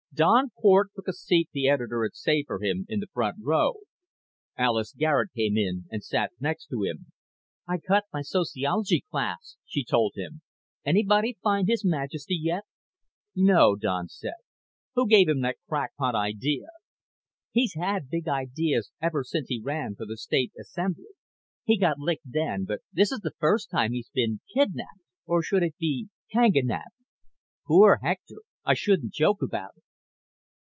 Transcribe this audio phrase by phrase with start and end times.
[0.13, 3.75] Don Cort took a seat the editor had saved for him in the front row.
[4.57, 7.13] Alis Garet came in and sat next to him.
[7.65, 10.41] "I cut my sociology class," she told him.
[10.85, 12.65] "Anybody find His Majesty yet?"
[13.37, 14.33] "No," Don said.
[14.95, 16.67] "Who gave him that crackpot idea?"
[17.53, 21.13] "He's had big ideas ever since he ran for the State Assembly.
[21.63, 25.01] He got licked then, but this is the first time he's been kidnaped.
[25.25, 26.97] Or should it be kanganaped?
[27.65, 28.41] Poor Hector.
[28.65, 29.83] I shouldn't joke about it."